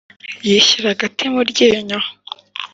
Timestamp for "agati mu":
0.95-1.41